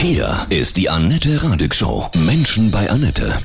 [0.00, 2.08] Hier ist die Annette Radig Show.
[2.24, 3.36] Menschen bei Annette.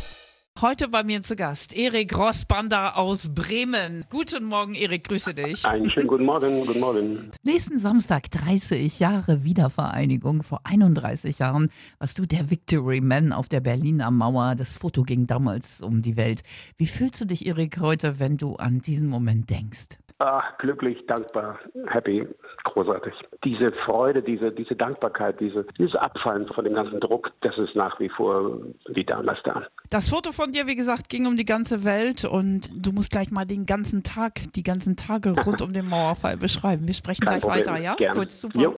[0.62, 4.06] Heute bei mir zu Gast Erik Rossbander aus Bremen.
[4.12, 5.66] Guten Morgen, Erik, grüße dich.
[5.66, 7.32] Einen schönen guten Morgen, guten Morgen.
[7.42, 10.44] Nächsten Samstag 30 Jahre Wiedervereinigung.
[10.44, 14.54] Vor 31 Jahren warst du der Victory Man auf der Berliner Mauer.
[14.54, 16.44] Das Foto ging damals um die Welt.
[16.78, 19.98] Wie fühlst du dich, Erik, heute, wenn du an diesen Moment denkst?
[20.20, 22.28] Ach, glücklich, dankbar, happy,
[22.64, 23.14] großartig.
[23.44, 28.00] Diese Freude, diese, diese Dankbarkeit, diese, dieses Abfallen von dem ganzen Druck, das ist nach
[28.00, 29.64] wie vor wie damals da.
[29.90, 33.32] Das Foto von dir, wie gesagt, ging um die ganze Welt und du musst gleich
[33.32, 36.88] mal den ganzen Tag, die ganzen Tage rund um den Mauerfall beschreiben.
[36.88, 37.66] Wir sprechen Kein gleich Problem.
[37.66, 37.96] weiter, ja?
[37.96, 38.20] Gerne.
[38.20, 38.60] Gut, super.
[38.60, 38.76] Jo.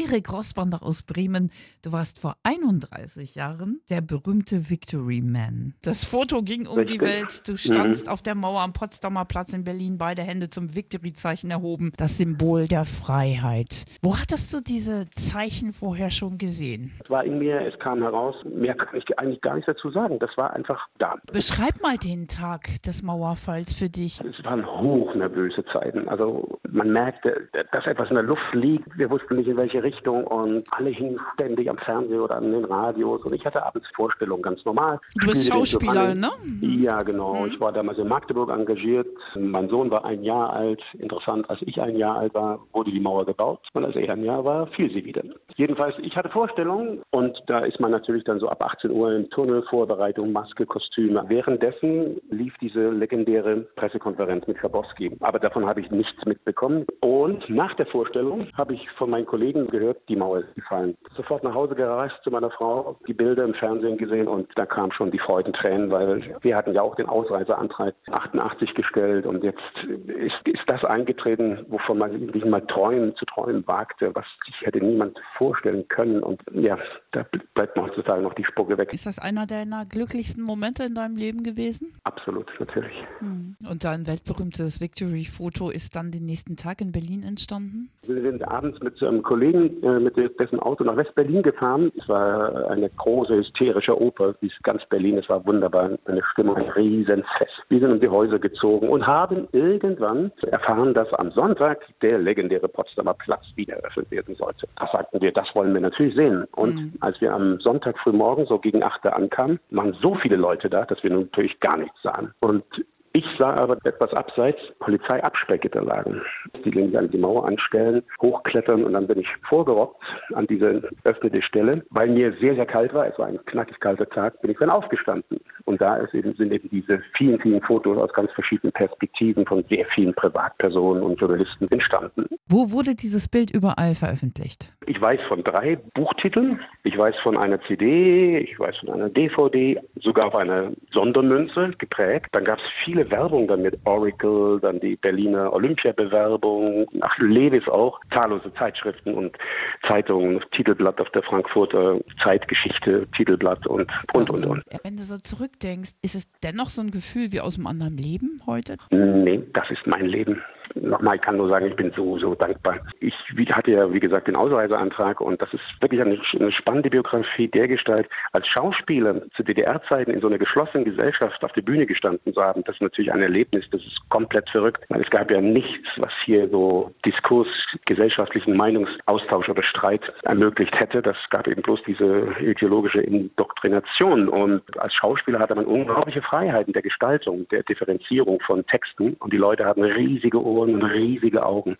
[0.00, 1.50] Erik Rossbander aus Bremen,
[1.82, 5.74] du warst vor 31 Jahren der berühmte Victory Man.
[5.82, 7.02] Das Foto ging um die Richtig.
[7.02, 7.48] Welt.
[7.48, 11.92] Du standst auf der Mauer am Potsdamer Platz in Berlin, beide Hände zum Victory-Zeichen erhoben.
[11.98, 13.84] Das Symbol der Freiheit.
[14.00, 16.92] Wo hattest du diese Zeichen vorher schon gesehen?
[17.04, 20.18] Es war in mir, es kam heraus, mehr kann ich eigentlich gar nicht dazu sagen.
[20.18, 21.16] Das war einfach da.
[21.30, 24.18] Beschreib mal den Tag des Mauerfalls für dich.
[24.20, 26.08] Es waren hochnervöse Zeiten.
[26.08, 28.96] Also man merkte, dass etwas in der Luft liegt.
[28.96, 32.64] Wir wussten nicht in welche Richtung und alle hingen ständig am Fernseher oder an den
[32.64, 33.22] Radios.
[33.24, 34.98] Und ich hatte abends Vorstellungen, ganz normal.
[35.16, 36.30] Du bist Schauspieler, ne?
[36.60, 37.46] Ja, genau.
[37.46, 39.08] Ich war damals in Magdeburg engagiert.
[39.36, 40.82] Mein Sohn war ein Jahr alt.
[40.98, 43.60] Interessant, als ich ein Jahr alt war, wurde die Mauer gebaut.
[43.72, 45.22] Und als er ein Jahr war, fiel sie wieder.
[45.56, 49.28] Jedenfalls, ich hatte Vorstellungen und da ist man natürlich dann so ab 18 Uhr im
[49.30, 51.24] Tunnel, Vorbereitung, Maske, Kostüme.
[51.28, 55.16] Währenddessen lief diese legendäre Pressekonferenz mit Schabowski.
[55.20, 56.86] Aber davon habe ich nichts mitbekommen.
[57.00, 60.96] Und nach der Vorstellung habe ich von meinen Kollegen gehört, die Mauer ist gefallen.
[61.16, 64.92] Sofort nach Hause gereist zu meiner Frau, die Bilder im Fernsehen gesehen und da kamen
[64.92, 69.58] schon die Freudentränen, weil wir hatten ja auch den Ausreiseantrag 88 gestellt und jetzt
[70.06, 74.78] ist, ist das eingetreten, wovon man irgendwie mal träumen, zu träumen wagte, was sich hätte
[74.78, 76.22] niemand vorstellen können.
[76.22, 76.78] Und ja,
[77.12, 78.92] da bleibt mir heutzutage noch die Spucke weg.
[78.92, 81.94] Ist das einer deiner glücklichsten Momente in deinem Leben gewesen?
[82.04, 82.92] Absolut, natürlich.
[83.20, 87.90] Und dein weltberühmtes Victory-Foto ist dann den nächsten Tag in Berlin entstanden?
[88.06, 91.92] Wir sind abends mit einem Kollegen äh, mit dessen Auto nach West-Berlin gefahren.
[91.98, 95.18] Es war eine große hysterische Oper, wie es ganz Berlin.
[95.18, 97.52] Es war wunderbar, eine Stimmung, ein Riesenfest.
[97.68, 102.68] Wir sind um die Häuser gezogen und haben irgendwann erfahren, dass am Sonntag der legendäre
[102.68, 104.66] Potsdamer Platz wieder eröffnet werden sollte.
[104.76, 106.44] Da sagten wir, das wollen wir natürlich sehen.
[106.52, 110.70] Und als wir am Sonntag frühmorgen so gegen 8 Uhr ankamen, waren so viele Leute
[110.70, 112.32] da, dass wir nun natürlich gar nichts sahen.
[112.40, 112.64] Und
[113.12, 116.22] ich sah aber etwas abseits Polizeiabsperrgitter lagen.
[116.64, 120.02] Die gingen an die Mauer anstellen, hochklettern und dann bin ich vorgerobbt
[120.34, 121.84] an diese öffnete Stelle.
[121.90, 124.70] Weil mir sehr, sehr kalt war, es war ein knackig kalter Tag, bin ich dann
[124.70, 125.40] aufgestanden.
[125.64, 129.86] Und da eben, sind eben diese vielen, vielen Fotos aus ganz verschiedenen Perspektiven von sehr
[129.86, 132.26] vielen Privatpersonen und Journalisten entstanden.
[132.48, 134.68] Wo wurde dieses Bild überall veröffentlicht?
[134.90, 139.78] Ich weiß von drei Buchtiteln, ich weiß von einer CD, ich weiß von einer DVD,
[140.00, 142.26] sogar auf einer Sondermünze geprägt.
[142.32, 148.00] Dann gab es viele Werbung dann mit Oracle, dann die Berliner Olympiabewerbung, ach, Levis auch,
[148.12, 149.38] zahllose Zeitschriften und
[149.86, 154.64] Zeitungen, Titelblatt auf der Frankfurter Zeitgeschichte, Titelblatt und, und, und, und.
[154.82, 158.40] Wenn du so zurückdenkst, ist es dennoch so ein Gefühl wie aus einem anderen Leben
[158.44, 158.76] heute?
[158.90, 160.42] Nee, das ist mein Leben.
[160.74, 162.78] Nochmal, ich kann nur sagen, ich bin so, so dankbar.
[163.00, 163.14] Ich
[163.52, 167.68] hatte ja, wie gesagt, den Ausreiseantrag und das ist wirklich eine, eine spannende Biografie der
[167.68, 168.08] Gestalt.
[168.32, 172.62] Als Schauspieler zu DDR-Zeiten in so einer geschlossenen Gesellschaft auf der Bühne gestanden zu haben,
[172.64, 174.84] das ist natürlich ein Erlebnis, das ist komplett verrückt.
[174.88, 177.48] Weil es gab ja nichts, was hier so Diskurs,
[177.86, 181.02] gesellschaftlichen Meinungsaustausch oder Streit ermöglicht hätte.
[181.02, 184.28] Das gab eben bloß diese ideologische Indoktrination.
[184.28, 189.14] Und als Schauspieler hatte man unglaubliche Freiheiten der Gestaltung, der Differenzierung von Texten.
[189.20, 191.76] Und die Leute hatten riesige Ohren und riesige Augen.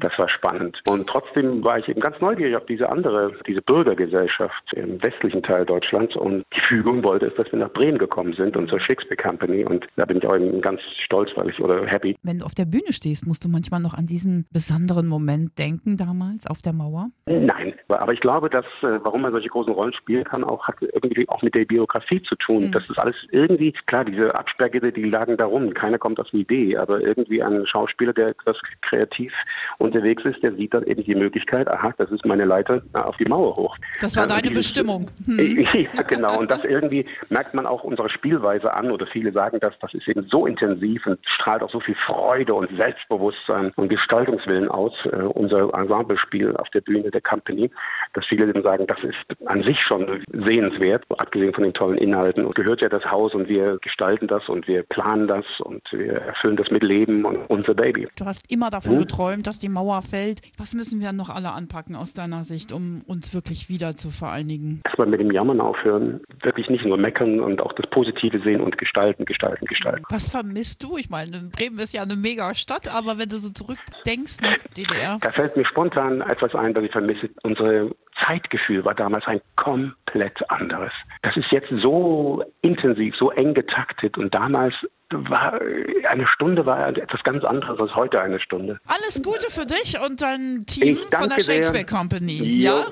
[0.00, 0.80] Das war spannend.
[0.88, 5.64] Und trotzdem war ich eben ganz neugierig auf diese andere, diese Bürgergesellschaft im westlichen Teil
[5.64, 6.16] Deutschlands.
[6.16, 9.64] Und die Fügung wollte es, dass wir nach Bremen gekommen sind und zur Shakespeare Company.
[9.64, 12.16] Und da bin ich auch eben ganz stolz, weil ich oder happy.
[12.22, 15.96] Wenn du auf der Bühne stehst, musst du manchmal noch an diesen besonderen Moment denken
[15.96, 17.10] damals auf der Mauer?
[17.26, 20.76] Nein, aber ich glaube, dass äh, warum man solche großen Rollen spielen kann, auch hat
[20.80, 22.72] irgendwie auch mit der Biografie zu tun.
[22.72, 24.04] Das ist alles irgendwie klar.
[24.04, 25.72] Diese Absperrgitter, die lagen da rum.
[25.74, 29.32] Keiner kommt auf die Idee, aber irgendwie ein Schauspieler, der etwas kreativ
[29.78, 31.68] unterwegs ist, der sieht dann eben die Möglichkeit.
[31.68, 33.76] Aha, das ist meine Leiter äh, auf die Mauer hoch.
[34.00, 35.10] Das war Äh, deine dieses- Bestimmung.
[35.26, 35.66] Hm.
[35.94, 36.38] Ja, genau.
[36.38, 40.06] Und das irgendwie merkt man auch unserer Spielweise an, oder viele sagen das, das ist
[40.08, 45.16] eben so intensiv und strahlt auch so viel Freude und Selbstbewusstsein und Gestaltungswillen aus, äh,
[45.16, 47.70] unser Ensemblespiel auf der Bühne der Company,
[48.14, 49.16] dass viele eben sagen, das ist
[49.46, 52.44] an sich schon sehenswert, abgesehen von den tollen Inhalten.
[52.44, 56.14] Und gehört ja das Haus und wir gestalten das und wir planen das und wir
[56.14, 58.03] erfüllen das mit Leben und unser Baby.
[58.16, 58.98] Du hast immer davon hm?
[58.98, 60.40] geträumt, dass die Mauer fällt.
[60.56, 64.82] Was müssen wir noch alle anpacken aus deiner Sicht, um uns wirklich wieder zu vereinigen?
[64.84, 68.78] Erstmal mit dem Jammern aufhören, wirklich nicht nur meckern und auch das Positive sehen und
[68.78, 70.04] gestalten, gestalten, gestalten.
[70.08, 70.96] Was vermisst du?
[70.96, 75.18] Ich meine, Bremen ist ja eine mega Stadt, aber wenn du so zurückdenkst nach DDR.
[75.20, 77.30] Da fällt mir spontan etwas ein, das ich vermisse.
[77.42, 77.90] Unsere
[78.24, 80.92] Zeitgefühl war damals ein komplett anderes.
[81.22, 84.74] Das ist jetzt so intensiv, so eng getaktet und damals
[85.10, 85.60] war
[86.08, 88.78] eine Stunde war etwas ganz anderes als heute eine Stunde.
[88.86, 91.86] Alles Gute für dich und dein Team von der Shakespeare sehr.
[91.86, 92.62] Company.
[92.62, 92.86] Ja?